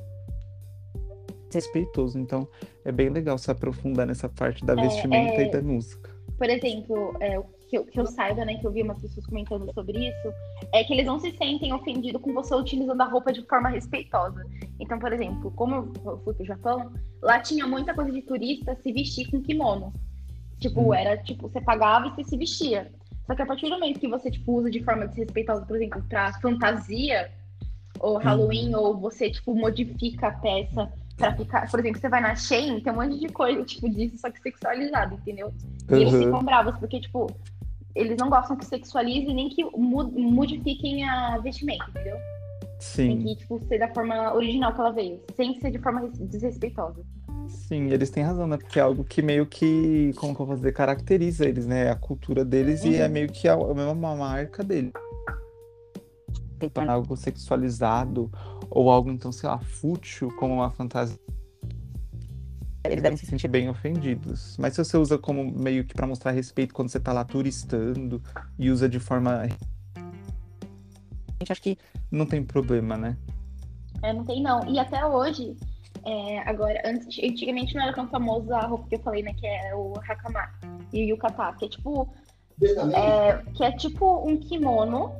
respeitoso. 1.55 2.19
Então 2.19 2.47
é 2.85 2.93
bem 2.93 3.09
legal 3.09 3.39
se 3.39 3.51
aprofundar 3.51 4.07
nessa 4.07 4.29
parte 4.29 4.65
da 4.65 4.75
vestimenta 4.75 5.41
é... 5.41 5.49
e 5.49 5.51
da 5.51 5.63
música. 5.63 6.14
Por 6.45 6.51
exemplo, 6.51 7.17
é, 7.21 7.43
que 7.71 7.79
eu, 7.79 7.87
que 7.87 7.99
eu 7.99 8.05
saiba, 8.05 8.45
né, 8.45 8.57
que 8.57 8.67
eu 8.67 8.71
vi 8.71 8.83
umas 8.83 9.01
pessoas 9.01 9.25
comentando 9.25 9.73
sobre 9.73 10.11
isso, 10.11 10.35
é 10.75 10.85
que 10.85 10.93
eles 10.93 11.07
não 11.07 11.19
se 11.19 11.31
sentem 11.39 11.73
ofendidos 11.73 12.21
com 12.21 12.35
você 12.35 12.55
utilizando 12.55 13.01
a 13.01 13.07
roupa 13.07 13.33
de 13.33 13.41
forma 13.47 13.71
respeitosa. 13.71 14.45
Então, 14.79 14.99
por 14.99 15.11
exemplo, 15.11 15.51
como 15.53 15.91
eu 16.05 16.19
fui 16.19 16.35
pro 16.35 16.45
Japão, 16.45 16.93
lá 17.23 17.41
tinha 17.41 17.67
muita 17.67 17.95
coisa 17.95 18.13
de 18.13 18.21
turista 18.21 18.77
se 18.83 18.93
vestir 18.93 19.31
com 19.31 19.41
kimono. 19.41 19.91
Tipo, 20.61 20.83
Uhum. 20.83 20.93
era 20.93 21.17
tipo, 21.17 21.49
você 21.49 21.63
pagava 21.63 22.09
e 22.09 22.11
você 22.11 22.25
se 22.25 22.37
vestia. 22.37 22.93
Só 23.27 23.35
que 23.35 23.41
a 23.41 23.47
partir 23.47 23.71
do 23.71 23.77
momento 23.77 23.99
que 23.99 24.07
você, 24.07 24.31
tipo, 24.31 24.53
usa 24.53 24.71
de 24.71 24.85
forma 24.85 25.07
desrespeitosa, 25.07 25.65
por 25.65 25.77
exemplo, 25.77 26.05
pra 26.11 26.31
fantasia, 26.43 27.33
ou 28.05 28.19
Halloween, 28.19 28.75
ou 28.75 28.97
você, 28.99 29.31
tipo, 29.31 29.55
modifica 29.55 30.29
a 30.29 30.33
peça 30.33 30.93
pra 31.17 31.35
ficar. 31.35 31.71
Por 31.71 31.81
exemplo, 31.81 32.01
você 32.01 32.09
vai 32.09 32.21
na 32.21 32.35
Shein, 32.37 32.81
tem 32.81 32.93
um 32.93 32.97
monte 32.97 33.19
de 33.19 33.29
coisa, 33.29 33.65
tipo, 33.65 33.89
disso, 33.89 34.19
só 34.19 34.31
que 34.31 34.41
sexualizado, 34.41 35.15
entendeu? 35.15 35.53
E 35.91 35.95
eles 35.95 36.13
Uhum. 36.13 36.25
ficam 36.25 36.45
bravos, 36.45 36.77
porque, 36.79 37.01
tipo, 37.01 37.27
eles 37.95 38.17
não 38.19 38.29
gostam 38.29 38.57
que 38.57 38.67
sexualize 38.67 39.33
nem 39.33 39.49
que 39.49 39.65
modifiquem 39.65 41.09
a 41.09 41.39
vestimenta, 41.39 41.85
entendeu? 41.89 42.17
Tem 42.97 43.17
Sim, 43.17 43.23
que, 43.23 43.37
tipo, 43.37 43.61
ser 43.67 43.79
da 43.79 43.89
forma 43.89 44.35
original 44.35 44.73
que 44.75 44.81
ela 44.81 44.93
veio, 44.93 45.21
sem 45.37 45.59
ser 45.61 45.71
de 45.71 45.79
forma 45.79 46.01
res- 46.01 46.19
desrespeitosa. 46.19 47.03
sim, 47.49 47.91
eles 47.91 48.11
têm 48.11 48.23
razão, 48.23 48.47
né? 48.47 48.57
Porque 48.59 48.79
é 48.79 48.83
algo 48.83 49.05
que 49.05 49.23
meio 49.23 49.47
que, 49.47 50.13
como 50.17 50.35
que 50.35 50.43
eu 50.43 50.47
vou 50.47 50.57
dizer, 50.57 50.73
caracteriza 50.73 51.47
eles, 51.47 51.67
né? 51.67 51.91
A 51.91 51.95
cultura 51.97 52.45
deles 52.45 52.85
e 52.85 52.97
é 52.97 53.07
Uhum. 53.07 53.13
meio 53.13 53.29
que 53.29 53.49
a, 53.49 53.55
a 53.55 53.75
mesma 53.75 54.15
marca 54.17 54.63
deles. 54.63 54.93
Algo 56.89 57.17
sexualizado 57.17 58.31
ou 58.71 58.91
algo, 58.91 59.11
então, 59.11 59.31
sei 59.33 59.49
lá, 59.49 59.59
fútil, 59.59 60.31
como 60.37 60.55
uma 60.55 60.71
fantasia. 60.71 61.19
Eles 62.85 63.03
devem 63.03 63.17
se 63.17 63.25
sentir 63.25 63.49
bem 63.49 63.69
ofendidos. 63.69 64.57
Mas 64.59 64.75
se 64.75 64.85
você 64.85 64.97
usa 64.97 65.17
como 65.17 65.51
meio 65.51 65.85
que 65.85 65.95
pra 65.95 66.07
mostrar 66.07 66.33
respeito 66.33 66.75
quando 66.75 66.91
você 66.91 67.01
tá 67.01 67.13
lá 67.13 67.25
turistando 67.25 68.23
e 68.59 68.71
usa 68.71 68.89
de 68.89 69.01
forma. 69.01 69.49
gente, 71.39 71.51
acho 71.51 71.63
que 71.63 71.79
Não 72.11 72.27
tem 72.27 72.45
problema, 72.45 72.97
né? 72.97 73.17
É, 74.03 74.13
não 74.13 74.25
tem 74.25 74.43
não. 74.43 74.69
E 74.69 74.79
até 74.79 75.05
hoje, 75.07 75.57
é, 76.05 76.41
agora, 76.41 76.83
antes, 76.85 77.19
antigamente 77.25 77.75
não 77.75 77.83
era 77.83 77.95
tão 77.95 78.07
famosa 78.09 78.55
a 78.55 78.67
roupa 78.67 78.87
que 78.89 78.97
eu 78.97 79.01
falei, 79.01 79.23
né? 79.23 79.33
Que 79.33 79.47
é 79.47 79.75
o 79.75 79.95
hakama 80.07 80.51
e 80.93 81.05
o 81.05 81.09
yukata, 81.09 81.57
que 81.59 81.65
é 81.65 81.69
tipo. 81.69 82.09
é, 82.95 83.43
que 83.55 83.65
é 83.65 83.73
tipo 83.73 84.29
um 84.29 84.37
kimono, 84.37 85.11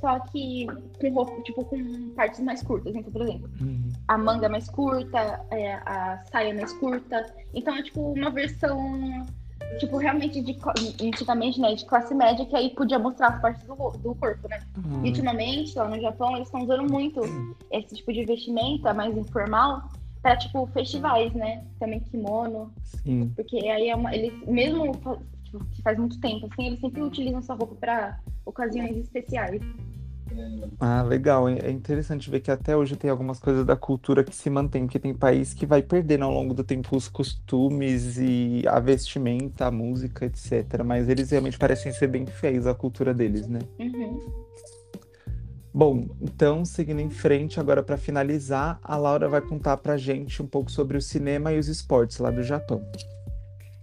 só 0.00 0.20
que 0.20 0.66
com 1.00 1.10
roupa, 1.12 1.42
tipo, 1.42 1.64
com 1.64 2.10
partes 2.14 2.40
mais 2.40 2.62
curtas. 2.62 2.94
Então, 2.94 3.12
por 3.12 3.22
exemplo, 3.22 3.50
a 4.08 4.18
manga 4.18 4.48
mais 4.48 4.68
curta, 4.68 5.40
é, 5.50 5.74
a 5.74 6.22
saia 6.30 6.54
mais 6.54 6.72
curta. 6.74 7.26
Então 7.54 7.74
é 7.76 7.82
tipo 7.82 8.12
uma 8.12 8.30
versão, 8.30 9.26
tipo, 9.78 9.96
realmente 9.96 10.40
de 10.42 10.56
antigamente, 11.02 11.60
né, 11.60 11.74
de 11.74 11.84
classe 11.84 12.14
média, 12.14 12.44
que 12.46 12.56
aí 12.56 12.70
podia 12.70 12.98
mostrar 12.98 13.28
as 13.28 13.40
partes 13.40 13.64
do, 13.64 13.74
do 13.74 14.14
corpo, 14.14 14.48
né? 14.48 14.58
Hum. 14.78 15.04
E 15.04 15.08
ultimamente, 15.08 15.76
lá 15.76 15.88
no 15.88 16.00
Japão, 16.00 16.36
eles 16.36 16.48
estão 16.48 16.62
usando 16.62 16.90
muito 16.90 17.20
esse 17.70 17.96
tipo 17.96 18.12
de 18.12 18.24
vestimenta 18.24 18.92
mais 18.94 19.16
informal 19.16 19.90
para 20.22 20.36
tipo 20.36 20.66
festivais, 20.68 21.32
né? 21.34 21.64
Também 21.78 22.00
kimono, 22.00 22.72
Sim. 22.82 23.32
porque 23.36 23.56
aí 23.68 23.88
é 23.88 23.94
uma, 23.94 24.14
eles 24.14 24.34
mesmo 24.46 24.92
tipo, 25.44 25.64
que 25.66 25.82
faz 25.82 25.96
muito 25.96 26.18
tempo 26.20 26.48
assim, 26.50 26.66
eles 26.66 26.80
sempre 26.80 27.02
utilizam 27.02 27.38
essa 27.38 27.54
roupa 27.54 27.74
para 27.76 28.18
ocasiões 28.44 28.96
especiais. 28.96 29.60
Ah, 30.78 31.02
legal. 31.02 31.48
É 31.48 31.58
é 31.66 31.70
interessante 31.70 32.30
ver 32.30 32.40
que 32.40 32.50
até 32.50 32.76
hoje 32.76 32.96
tem 32.96 33.10
algumas 33.10 33.38
coisas 33.38 33.64
da 33.64 33.76
cultura 33.76 34.22
que 34.22 34.34
se 34.34 34.50
mantém, 34.50 34.84
porque 34.84 34.98
tem 34.98 35.14
país 35.14 35.54
que 35.54 35.66
vai 35.66 35.82
perdendo 35.82 36.24
ao 36.24 36.32
longo 36.32 36.52
do 36.52 36.62
tempo 36.62 36.96
os 36.96 37.08
costumes 37.08 38.18
e 38.18 38.62
a 38.68 38.78
vestimenta, 38.78 39.66
a 39.66 39.70
música, 39.70 40.26
etc. 40.26 40.82
Mas 40.84 41.08
eles 41.08 41.30
realmente 41.30 41.58
parecem 41.58 41.92
ser 41.92 42.08
bem 42.08 42.26
fiéis 42.26 42.66
à 42.66 42.74
cultura 42.74 43.14
deles, 43.14 43.46
né? 43.48 43.60
Uhum. 43.78 44.46
Bom, 45.72 46.08
então, 46.22 46.64
seguindo 46.64 47.00
em 47.00 47.10
frente, 47.10 47.60
agora 47.60 47.82
para 47.82 47.98
finalizar, 47.98 48.78
a 48.82 48.96
Laura 48.96 49.28
vai 49.28 49.42
contar 49.42 49.76
pra 49.76 49.96
gente 49.98 50.42
um 50.42 50.46
pouco 50.46 50.70
sobre 50.70 50.96
o 50.96 51.02
cinema 51.02 51.52
e 51.52 51.58
os 51.58 51.68
esportes 51.68 52.18
lá 52.18 52.30
do 52.30 52.42
Japão. 52.42 52.82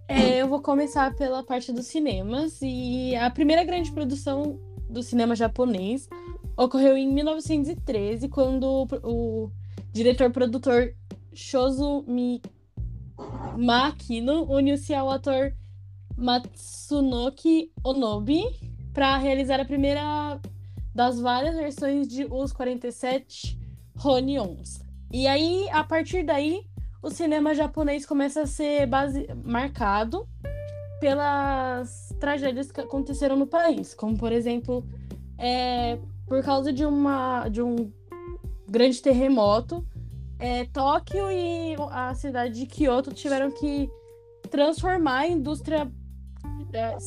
É, 0.08 0.42
eu 0.42 0.48
vou 0.48 0.60
começar 0.60 1.16
pela 1.16 1.44
parte 1.44 1.72
dos 1.72 1.86
cinemas 1.86 2.60
e 2.64 3.16
a 3.16 3.30
primeira 3.30 3.64
grande 3.64 3.92
produção 3.92 4.60
do 4.90 5.02
cinema 5.02 5.36
japonês 5.36 6.08
ocorreu 6.58 6.98
em 6.98 7.12
1913, 7.12 8.30
quando 8.30 8.88
o, 9.04 9.46
o 9.46 9.52
diretor-produtor 9.92 10.94
Shozo 11.34 12.06
Makino 13.58 14.44
uniu-se 14.52 14.94
ao 14.94 15.10
ator 15.10 15.54
Matsunoki 16.16 17.72
Onobi 17.84 18.44
para 18.94 19.18
realizar 19.18 19.60
a 19.60 19.66
primeira 19.66 20.40
das 20.94 21.20
várias 21.20 21.56
versões 21.56 22.08
de 22.08 22.26
Os 22.26 22.54
47 22.54 23.58
Ronions. 23.96 24.80
E 25.12 25.28
aí, 25.28 25.68
a 25.72 25.84
partir 25.84 26.24
daí, 26.24 26.66
o 27.02 27.10
cinema 27.10 27.54
japonês 27.54 28.06
começa 28.06 28.42
a 28.42 28.48
ser 28.48 28.86
base... 28.88 29.28
marcado 29.44 30.28
pelas 31.00 32.16
tragédias 32.20 32.72
que 32.72 32.80
aconteceram 32.80 33.36
no 33.36 33.46
país, 33.46 33.94
como 33.94 34.18
por 34.18 34.32
exemplo, 34.32 34.88
é, 35.38 35.98
por 36.34 36.44
causa 36.44 36.74
de 36.74 36.84
uma 36.84 37.48
de 37.48 37.62
um 37.62 37.94
grande 38.68 39.00
terremoto, 39.00 39.86
é, 40.40 40.66
Tóquio 40.66 41.30
e 41.30 41.76
a 41.92 42.16
cidade 42.16 42.60
de 42.60 42.66
Kyoto 42.66 43.14
tiveram 43.14 43.52
que 43.52 43.88
transformar 44.50 45.20
a 45.20 45.28
indústria 45.28 45.88
é, 46.74 46.98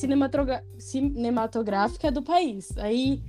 cinematográfica 0.79 2.13
do 2.13 2.23
país. 2.23 2.79
Aí 2.79 3.21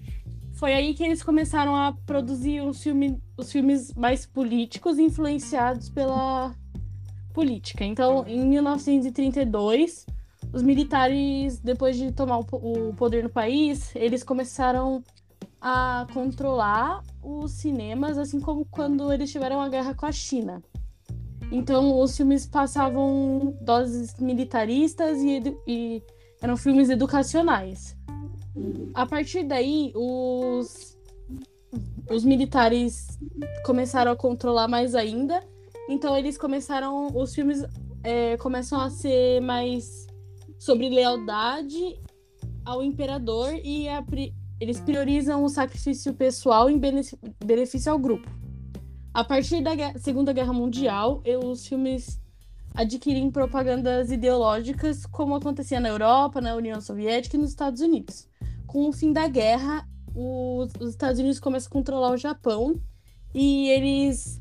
foi 0.54 0.74
aí 0.74 0.94
que 0.94 1.04
eles 1.04 1.24
começaram 1.24 1.76
a 1.76 1.92
produzir 2.06 2.62
os, 2.62 2.84
filme, 2.84 3.20
os 3.36 3.52
filmes 3.52 3.92
mais 3.96 4.24
políticos, 4.24 5.00
influenciados 5.00 5.90
pela 5.90 6.54
política. 7.34 7.84
Então, 7.84 8.24
em 8.28 8.48
1932, 8.48 10.06
os 10.54 10.62
militares, 10.62 11.60
depois 11.60 11.98
de 11.98 12.12
tomar 12.12 12.38
o 12.38 12.94
poder 12.96 13.24
no 13.24 13.32
país, 13.32 13.96
eles 13.96 14.24
começaram 14.24 15.04
a 15.70 16.08
controlar 16.14 17.04
os 17.22 17.52
cinemas, 17.52 18.18
assim 18.18 18.40
como 18.40 18.64
quando 18.64 19.12
eles 19.12 19.30
tiveram 19.30 19.60
a 19.60 19.68
guerra 19.68 19.94
com 19.94 20.06
a 20.06 20.12
China. 20.14 20.64
Então, 21.52 22.00
os 22.00 22.16
filmes 22.16 22.46
passavam 22.46 23.54
doses 23.60 24.16
militaristas 24.18 25.18
e, 25.20 25.42
e 25.68 26.04
eram 26.42 26.56
filmes 26.56 26.90
educacionais. 26.90 27.98
A 28.94 29.06
partir 29.06 29.44
daí, 29.44 29.92
os, 29.94 30.98
os 32.10 32.24
militares 32.24 33.20
começaram 33.66 34.14
a 34.14 34.16
controlar 34.16 34.70
mais 34.70 34.96
ainda. 34.96 35.44
Então, 35.90 36.18
eles 36.18 36.38
começaram. 36.38 37.08
Os 37.14 37.36
filmes 37.36 37.66
é, 38.04 38.38
começam 38.38 38.80
a 38.80 38.90
ser 38.90 39.42
mais 39.42 40.08
sobre 40.58 40.88
lealdade 40.88 42.00
ao 42.64 42.82
imperador 42.82 43.54
e 43.64 43.90
a 43.90 44.02
eles 44.60 44.80
priorizam 44.80 45.44
o 45.44 45.50
sacrifício 45.50 46.14
pessoal 46.14 46.70
em 46.70 46.78
bene- 46.78 47.02
benefício 47.44 47.92
ao 47.92 48.00
grupo. 48.00 48.30
A 49.14 49.24
partir 49.24 49.62
da 49.62 49.72
Segunda 49.98 50.34
Guerra 50.34 50.54
Mundial, 50.54 51.24
os 51.44 51.66
filmes 51.66 52.20
adquirem 52.76 53.32
propagandas 53.32 54.12
ideológicas, 54.12 55.06
como 55.06 55.36
acontecia 55.36 55.80
na 55.80 55.90
Europa, 55.90 56.40
na 56.40 56.56
União 56.56 56.80
Soviética 56.80 57.36
e 57.36 57.40
nos 57.40 57.50
Estados 57.50 57.82
Unidos. 57.82 58.28
Com 58.68 58.88
o 58.88 58.94
fim 58.94 59.12
da 59.12 59.28
guerra, 59.28 59.88
os, 60.14 60.72
os 60.80 60.92
Estados 60.92 61.20
Unidos 61.20 61.40
começam 61.40 61.70
a 61.70 61.74
controlar 61.74 62.12
o 62.12 62.18
Japão 62.18 62.80
e 63.34 63.70
eles 63.70 64.40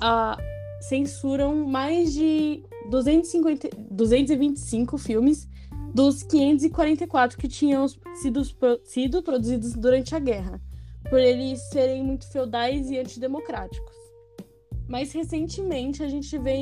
ah, 0.00 0.36
censuram 0.80 1.66
mais 1.66 2.12
de 2.12 2.62
250, 2.90 3.70
225 3.90 4.98
filmes 4.98 5.48
dos 5.94 6.24
544 6.24 7.38
que 7.38 7.46
tinham 7.46 7.86
sido, 8.16 8.42
sido 8.82 9.22
produzidos 9.22 9.74
durante 9.74 10.12
a 10.14 10.18
guerra, 10.18 10.60
por 11.08 11.20
eles 11.20 11.60
serem 11.70 12.02
muito 12.02 12.28
feudais 12.30 12.90
e 12.90 12.98
antidemocráticos. 12.98 13.94
Mas 14.88 15.12
recentemente 15.12 16.02
a 16.02 16.08
gente 16.08 16.36
vê, 16.36 16.56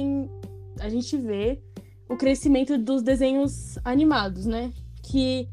a 0.79 0.89
gente 0.91 1.17
vê 1.17 1.63
o 2.09 2.17
crescimento 2.17 2.77
dos 2.77 3.03
desenhos 3.03 3.79
animados, 3.85 4.45
né? 4.45 4.71
Que 5.03 5.49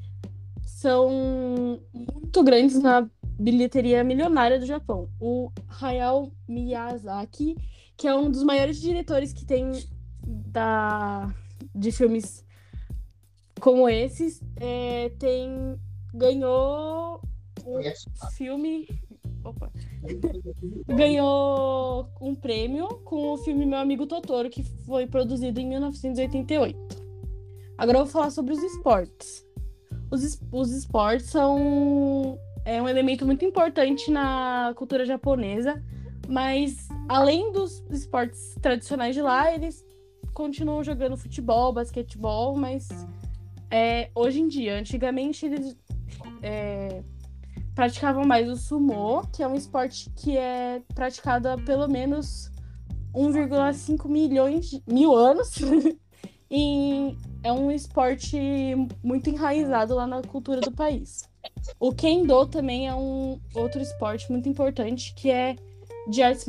são 0.66 1.80
muito 1.94 2.44
grandes 2.44 2.82
na 2.82 3.10
bilheteria 3.40 4.04
milionária 4.04 4.60
do 4.60 4.66
Japão. 4.66 5.10
O 5.20 5.52
Hayao 5.82 6.34
Miyazaki, 6.48 7.56
que 7.96 8.08
é 8.08 8.14
um 8.14 8.30
dos 8.30 8.44
maiores 8.44 8.80
diretores 8.82 9.32
que 9.32 9.46
tem 9.46 9.72
da, 10.22 11.34
de 11.74 11.92
filmes 11.92 12.46
como 13.60 13.90
esses, 13.90 14.42
é, 14.58 15.10
tem 15.20 15.78
ganhou 16.14 17.22
um 17.66 17.82
filme 18.32 18.88
opa, 19.44 19.72
ganhou 20.88 22.10
um 22.20 22.36
prêmio 22.36 22.88
com 23.04 23.34
o 23.34 23.38
filme 23.38 23.66
Meu 23.66 23.80
Amigo 23.80 24.06
Totoro, 24.08 24.50
que 24.50 24.64
foi 24.64 25.08
produzido 25.08 25.60
em 25.60 25.68
1988. 25.68 26.78
Agora 27.78 28.00
eu 28.00 28.04
vou 28.04 28.12
falar 28.12 28.30
sobre 28.30 28.54
os 28.54 28.62
esportes. 28.62 29.46
Os, 30.12 30.42
os 30.52 30.72
esportes 30.72 31.28
são 31.28 32.38
é 32.66 32.82
um 32.82 32.90
elemento 32.90 33.26
muito 33.26 33.46
importante 33.46 34.12
na 34.12 34.74
cultura 34.76 35.06
japonesa, 35.06 35.82
mas 36.28 36.88
além 37.08 37.52
dos 37.52 37.84
esportes 37.90 38.56
tradicionais 38.62 39.16
de 39.16 39.22
lá, 39.22 39.54
eles 39.54 39.86
continuam 40.34 40.84
jogando 40.84 41.18
futebol, 41.18 41.74
basquetebol, 41.74 42.56
mas 42.56 42.88
é, 43.72 44.10
hoje 44.16 44.40
em 44.40 44.48
dia, 44.48 44.80
antigamente 44.80 45.46
eles 45.46 45.78
é, 46.42 47.04
praticavam 47.76 48.26
mais 48.26 48.50
o 48.50 48.56
sumo, 48.56 49.28
que 49.32 49.44
é 49.44 49.48
um 49.48 49.56
esporte 49.56 50.10
que 50.16 50.38
é 50.38 50.82
praticado 50.94 51.50
há 51.50 51.58
pelo 51.58 51.88
menos 51.88 52.52
1,5 53.14 54.08
milhões 54.08 54.70
de, 54.70 54.84
mil 54.88 55.16
anos. 55.16 55.56
e 56.50 57.16
é 57.44 57.52
um 57.52 57.72
esporte 57.72 58.38
muito 59.04 59.30
enraizado 59.30 59.96
lá 59.96 60.08
na 60.08 60.22
cultura 60.22 60.62
do 60.62 60.72
país. 60.72 61.30
O 61.80 61.94
Kendo 61.94 62.46
também 62.48 62.88
é 62.88 62.96
um 62.96 63.40
outro 63.54 63.82
esporte 63.82 64.32
muito 64.32 64.50
importante, 64.50 65.14
que 65.16 65.30
é 65.30 65.56
de 66.10 66.22
artes 66.22 66.46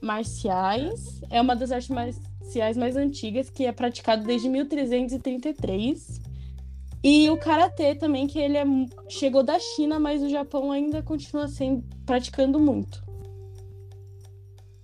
marciais. 0.00 1.20
É 1.30 1.40
uma 1.40 1.56
das 1.56 1.72
artes 1.72 1.90
marciais 1.90 2.76
mais 2.76 2.96
antigas, 2.96 3.50
que 3.50 3.66
é 3.66 3.72
praticado 3.72 4.24
desde 4.24 4.48
1333. 4.48 6.29
E 7.02 7.30
o 7.30 7.36
karatê 7.36 7.94
também, 7.94 8.26
que 8.26 8.38
ele 8.38 8.56
é, 8.58 8.64
chegou 9.08 9.42
da 9.42 9.58
China, 9.58 9.98
mas 9.98 10.22
o 10.22 10.28
Japão 10.28 10.70
ainda 10.70 11.02
continua 11.02 11.48
sendo 11.48 11.82
praticando 12.04 12.60
muito. 12.60 13.02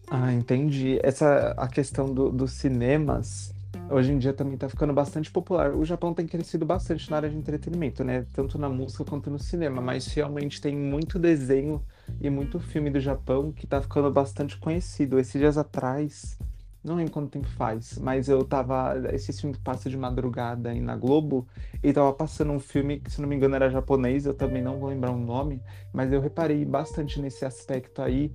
Ah, 0.08 0.32
entendi. 0.32 0.98
Essa 1.02 1.54
a 1.56 1.68
questão 1.68 2.12
do, 2.12 2.30
dos 2.30 2.52
cinemas 2.52 3.52
hoje 3.90 4.12
em 4.12 4.18
dia 4.18 4.32
também 4.32 4.54
está 4.54 4.68
ficando 4.68 4.92
bastante 4.92 5.30
popular. 5.30 5.74
O 5.74 5.84
Japão 5.84 6.14
tem 6.14 6.26
crescido 6.26 6.64
bastante 6.64 7.10
na 7.10 7.16
área 7.16 7.30
de 7.30 7.36
entretenimento, 7.36 8.02
né? 8.02 8.24
Tanto 8.32 8.58
na 8.58 8.68
música 8.68 9.04
quanto 9.04 9.30
no 9.30 9.38
cinema, 9.38 9.80
mas 9.80 10.06
realmente 10.06 10.60
tem 10.60 10.76
muito 10.76 11.18
desenho 11.18 11.82
e 12.20 12.30
muito 12.30 12.58
filme 12.58 12.90
do 12.90 13.00
Japão 13.00 13.52
que 13.52 13.64
está 13.64 13.80
ficando 13.80 14.10
bastante 14.10 14.56
conhecido. 14.56 15.18
Esses 15.18 15.40
dias 15.40 15.58
atrás 15.58 16.38
não 16.86 16.94
lembro 16.94 17.12
quanto 17.12 17.30
tempo 17.30 17.48
faz, 17.48 17.98
mas 17.98 18.28
eu 18.28 18.44
tava. 18.44 18.94
Esse 19.12 19.32
filme 19.32 19.56
passa 19.62 19.90
de 19.90 19.96
madrugada 19.96 20.70
aí 20.70 20.80
na 20.80 20.96
Globo, 20.96 21.46
e 21.82 21.92
tava 21.92 22.12
passando 22.12 22.52
um 22.52 22.60
filme 22.60 23.00
que, 23.00 23.10
se 23.10 23.20
não 23.20 23.28
me 23.28 23.34
engano, 23.34 23.56
era 23.56 23.68
japonês, 23.68 24.24
eu 24.24 24.32
também 24.32 24.62
não 24.62 24.78
vou 24.78 24.88
lembrar 24.88 25.10
o 25.10 25.18
nome, 25.18 25.60
mas 25.92 26.12
eu 26.12 26.20
reparei 26.20 26.64
bastante 26.64 27.20
nesse 27.20 27.44
aspecto 27.44 28.00
aí, 28.00 28.30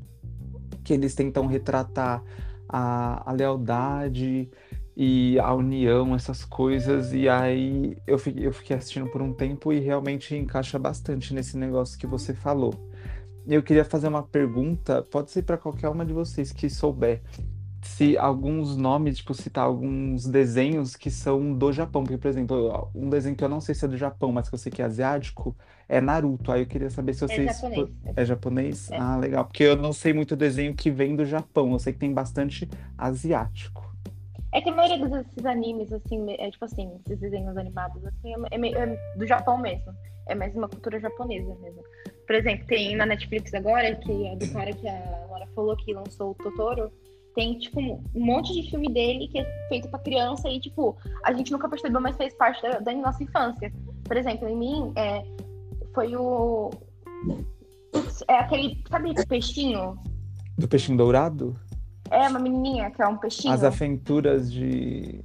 que 0.84 0.94
eles 0.94 1.16
tentam 1.16 1.48
retratar 1.48 2.22
a, 2.68 3.30
a 3.30 3.32
lealdade 3.32 4.50
e 4.98 5.40
a 5.40 5.54
união, 5.54 6.14
essas 6.14 6.44
coisas, 6.44 7.14
e 7.14 7.30
aí 7.30 7.98
eu 8.06 8.18
fiquei, 8.20 8.46
eu 8.46 8.52
fiquei 8.52 8.76
assistindo 8.76 9.08
por 9.08 9.22
um 9.22 9.34
tempo 9.34 9.72
e 9.72 9.80
realmente 9.80 10.36
encaixa 10.36 10.78
bastante 10.78 11.34
nesse 11.34 11.58
negócio 11.58 11.98
que 11.98 12.06
você 12.06 12.34
falou. 12.34 12.74
Eu 13.48 13.64
queria 13.64 13.86
fazer 13.86 14.10
uma 14.10 14.24
pergunta, 14.24 15.02
pode 15.02 15.32
ser 15.32 15.44
para 15.44 15.58
qualquer 15.58 15.88
uma 15.88 16.06
de 16.06 16.14
vocês 16.14 16.52
que 16.52 16.70
souber 16.70 17.22
se 17.82 18.18
alguns 18.18 18.78
nomes, 18.78 19.18
tipo, 19.18 19.34
citar 19.34 19.66
alguns 19.66 20.26
desenhos 20.28 20.96
que 20.96 21.10
são 21.10 21.54
do 21.54 21.72
Japão. 21.74 22.04
Porque, 22.04 22.18
por 22.18 22.28
exemplo, 22.28 22.90
um 22.94 23.10
desenho 23.10 23.36
que 23.36 23.44
eu 23.44 23.50
não 23.50 23.60
sei 23.62 23.74
se 23.76 23.84
é 23.86 23.88
do 23.88 23.98
Japão, 23.98 24.32
mas 24.32 24.48
que 24.50 24.56
eu 24.56 24.60
sei 24.60 24.72
que 24.72 24.82
é 24.82 24.86
asiático, 24.86 25.56
é 25.90 26.00
Naruto. 26.00 26.52
Aí 26.52 26.62
eu 26.62 26.68
queria 26.68 26.90
saber 26.90 27.14
se 27.14 27.24
é 27.24 27.28
vocês. 27.28 27.50
É 27.50 27.54
japonês. 27.54 27.90
É 28.16 28.26
japonês? 28.26 28.92
É. 28.92 28.98
Ah, 28.98 29.18
legal. 29.18 29.46
Porque 29.46 29.64
eu 29.64 29.76
não 29.76 29.94
sei 29.94 30.14
muito 30.14 30.36
desenho 30.36 30.76
que 30.76 30.92
vem 30.92 31.16
do 31.16 31.26
Japão. 31.26 31.72
Eu 31.72 31.80
sei 31.80 31.94
que 31.94 32.00
tem 32.00 32.14
bastante 32.14 32.70
asiático. 32.98 33.90
É 34.54 34.60
que 34.62 34.70
a 34.70 34.76
maioria 34.76 35.08
desses 35.08 35.46
animes, 35.46 35.92
assim, 35.94 36.26
é 36.38 36.52
tipo 36.52 36.66
assim, 36.66 36.92
esses 37.06 37.18
desenhos 37.20 37.56
animados, 37.58 38.06
assim, 38.06 38.34
é, 38.52 38.58
meio- 38.58 38.78
é 38.78 38.98
do 39.16 39.26
Japão 39.26 39.58
mesmo. 39.58 39.94
É 40.28 40.36
mais 40.36 40.54
uma 40.56 40.68
cultura 40.68 41.00
japonesa 41.00 41.56
mesmo. 41.62 41.82
Por 42.28 42.36
exemplo, 42.36 42.66
tem 42.68 42.96
na 42.96 43.06
Netflix 43.06 43.54
agora, 43.54 43.96
que 43.96 44.28
é 44.28 44.36
do 44.36 44.48
cara 44.54 44.72
que 44.74 44.88
a 44.88 45.26
Laura 45.30 45.48
falou 45.56 45.76
que 45.78 45.94
lançou 45.94 46.32
o 46.32 46.36
Totoro. 46.36 46.92
Tem, 47.36 47.58
tipo, 47.58 47.80
um 47.80 48.02
monte 48.26 48.54
de 48.54 48.70
filme 48.70 48.88
dele 48.90 49.28
que 49.30 49.40
é 49.40 49.68
feito 49.70 49.88
pra 49.90 50.00
criança 50.00 50.50
e, 50.50 50.60
tipo, 50.60 50.98
a 51.24 51.32
gente 51.34 51.52
nunca 51.52 51.70
percebeu, 51.70 52.02
mas 52.02 52.18
fez 52.18 52.34
parte 52.34 52.62
da, 52.62 52.80
da 52.80 52.94
nossa 52.94 53.24
infância. 53.24 53.72
Por 54.04 54.18
exemplo, 54.18 54.50
em 54.50 54.56
mim, 54.58 54.92
é, 54.98 55.24
foi 55.94 56.14
o. 56.16 56.70
É 58.28 58.36
aquele, 58.40 58.84
sabe, 58.90 59.14
peixinho? 59.28 59.98
Do 60.58 60.68
Peixinho 60.68 60.98
Dourado? 60.98 61.56
É 62.10 62.28
uma 62.28 62.40
menininha 62.40 62.92
que 62.92 63.02
é 63.02 63.08
um 63.08 63.18
peixinho. 63.18 63.54
As 63.54 63.64
Aventuras 63.64 64.52
de. 64.52 65.24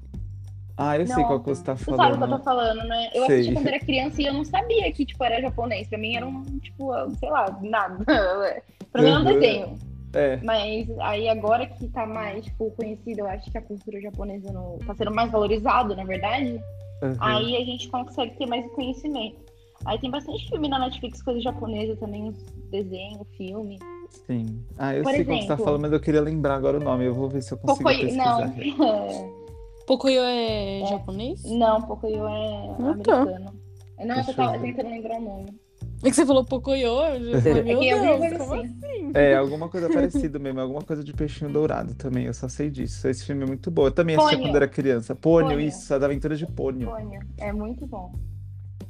Ah, 0.77 0.97
eu 0.99 1.07
sei 1.07 1.16
Não, 1.16 1.25
qual 1.27 1.40
que 1.40 1.49
você 1.49 1.64
tá 1.64 1.75
Tu 1.75 1.85
sabe 1.85 1.95
o 1.95 1.97
que 1.97 2.12
eu 2.12 2.16
falando. 2.19 2.38
tô 2.38 2.45
falando, 2.45 2.85
né? 2.87 3.09
Eu 3.14 3.25
Sei. 3.27 3.37
assisti 3.40 3.55
quando 3.55 3.66
era 3.69 3.81
criança 3.81 4.21
e 4.23 4.27
eu 4.27 4.35
não 4.35 4.45
sabia 4.45 4.92
que, 4.92 5.07
tipo, 5.07 5.25
era 5.25 5.40
japonês. 5.40 5.88
Pra 5.88 5.99
mim 5.99 6.14
era 6.14 6.27
um, 6.27 6.45
tipo, 6.61 6.92
sei 7.19 7.31
lá, 7.31 7.59
nada. 7.62 8.05
pra 8.92 9.03
mim 9.03 9.09
era 9.09 9.19
um 9.21 9.25
Uhum. 9.25 9.33
desenho. 9.40 9.79
É, 10.16 10.40
Mas 10.42 10.88
aí 11.00 11.29
agora 11.29 11.66
que 11.66 11.88
tá 11.88 12.07
mais, 12.07 12.44
tipo, 12.44 12.70
conhecido, 12.70 13.20
eu 13.20 13.26
acho 13.29 13.50
que 13.50 13.59
a 13.59 13.62
cultura 13.62 14.00
japonesa 14.00 14.50
no... 14.52 14.79
tá 14.87 14.94
sendo 14.94 15.14
mais 15.14 15.31
valorizado, 15.31 15.94
na 15.94 16.05
verdade. 16.05 16.61
uhum. 17.02 17.16
Aí 17.20 17.57
a 17.57 17.64
gente 17.64 17.88
consegue 17.88 18.37
ter 18.37 18.46
mais 18.46 18.66
conhecimento. 18.72 19.37
Aí 19.85 19.98
tem 19.98 20.11
bastante 20.11 20.48
filme 20.48 20.68
na 20.68 20.79
Netflix, 20.79 21.22
coisa 21.22 21.38
japonesa 21.40 21.94
também, 21.96 22.33
desenho, 22.70 23.24
filme. 23.37 23.79
sim. 24.26 24.46
Ah, 24.79 24.94
eu 24.94 25.02
Por 25.05 25.12
sei 25.12 25.24
qual 25.24 25.38
você 25.40 25.46
tá 25.46 25.57
falando, 25.57 25.83
mas 25.83 25.92
eu 25.92 26.00
queria 26.00 26.20
lembrar 26.22 26.55
agora 26.57 26.79
o 26.79 26.83
nome. 26.83 27.05
Eu 27.05 27.14
vou 27.14 27.29
ver 27.29 27.42
se 27.42 27.52
eu 27.52 27.59
consigo 27.59 27.88
Pocoyo, 27.88 28.00
pesquisar. 28.00 28.48
não. 28.79 29.37
Pocoyo 29.87 30.20
é, 30.24 30.81
japonês? 30.88 31.44
não, 31.44 31.83
Pocoyo 31.83 32.26
é 32.26 32.70
Ah, 32.70 32.76
tá. 33.05 33.22
americano. 33.22 33.55
Não, 33.98 34.05
eu 34.09 34.14
Deixa 34.14 34.31
eu 34.31 34.35
tava 34.35 34.59
ver. 34.59 34.72
tentando 34.74 34.90
lembrar 34.90 35.18
o 35.18 35.20
nome. 35.22 35.61
É 36.03 36.11
que 36.11 36.15
você 36.17 36.27
falou 36.27 36.45
Pocoyo, 36.45 36.87
eu 36.87 37.33
já 37.33 37.41
falei, 37.41 37.73
É 37.73 37.75
eu 37.75 37.81
Deus, 37.81 38.39
como 38.39 38.55
assim. 38.55 39.11
É, 39.15 39.35
alguma 39.35 39.69
coisa 39.69 39.89
parecida 39.89 40.39
mesmo, 40.39 40.61
alguma 40.61 40.83
coisa 40.83 41.03
de 41.03 41.13
peixinho 41.13 41.51
dourado 41.51 41.95
também, 41.95 42.27
eu 42.27 42.35
só 42.35 42.49
sei 42.49 42.71
disso. 42.71 43.09
Esse 43.09 43.25
filme 43.25 43.45
é 43.45 43.47
muito 43.47 43.71
bom. 43.71 43.87
Eu 43.87 43.91
também 43.91 44.15
assistia 44.17 44.37
Pônio. 44.37 44.51
quando 44.53 44.57
era 44.57 44.69
criança. 44.69 45.15
Pônio, 45.15 45.51
Pônio. 45.53 45.61
isso, 45.67 45.93
as 45.95 46.03
aventuras 46.03 46.39
de 46.39 46.47
Pônio. 46.47 46.89
Pônio. 46.91 47.21
É 47.39 47.53
muito 47.53 47.87
bom. 47.87 48.13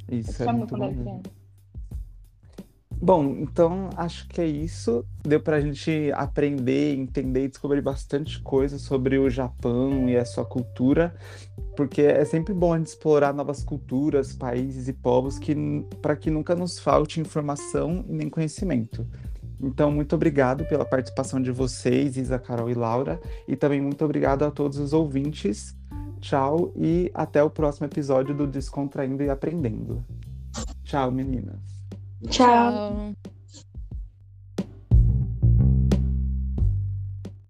Eu 0.09 0.19
Isso, 0.19 0.43
é 0.43 0.47
assistia 0.47 0.53
muito 0.53 0.75
bom 0.75 0.83
era 0.83 0.91
mesmo. 0.93 1.03
criança. 1.03 1.36
Bom, 2.99 3.35
então 3.39 3.89
acho 3.95 4.27
que 4.27 4.41
é 4.41 4.47
isso. 4.47 5.05
Deu 5.21 5.39
pra 5.39 5.61
gente 5.61 6.11
aprender, 6.15 6.95
entender 6.95 7.45
e 7.45 7.47
descobrir 7.47 7.81
bastante 7.81 8.41
coisa 8.41 8.79
sobre 8.79 9.19
o 9.19 9.29
Japão 9.29 10.09
e 10.09 10.17
a 10.17 10.25
sua 10.25 10.43
cultura, 10.43 11.15
porque 11.75 12.01
é 12.01 12.25
sempre 12.25 12.55
bom 12.55 12.73
a 12.73 12.77
gente 12.77 12.87
explorar 12.87 13.33
novas 13.33 13.63
culturas, 13.63 14.33
países 14.33 14.87
e 14.87 14.93
povos 14.93 15.37
que 15.37 15.55
para 16.01 16.15
que 16.15 16.31
nunca 16.31 16.55
nos 16.55 16.79
falte 16.79 17.21
informação 17.21 18.03
e 18.09 18.13
nem 18.13 18.29
conhecimento. 18.29 19.05
Então, 19.59 19.91
muito 19.91 20.15
obrigado 20.15 20.65
pela 20.65 20.85
participação 20.85 21.41
de 21.41 21.51
vocês, 21.51 22.15
Isa, 22.17 22.37
Carol 22.37 22.69
e 22.69 22.75
Laura, 22.75 23.19
e 23.47 23.55
também 23.55 23.81
muito 23.81 24.03
obrigado 24.05 24.43
a 24.43 24.51
todos 24.51 24.77
os 24.77 24.93
ouvintes. 24.93 25.75
Tchau 26.19 26.71
e 26.75 27.11
até 27.13 27.43
o 27.43 27.49
próximo 27.49 27.85
episódio 27.85 28.35
do 28.35 28.47
Descontraindo 28.47 29.23
e 29.23 29.29
Aprendendo. 29.29 30.03
Tchau, 30.83 31.11
meninas. 31.11 31.76
Tchau. 32.25 32.71
Tchau. 32.71 33.36